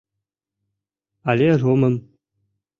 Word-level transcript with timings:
Але 1.29 1.47
ромым. 1.61 1.95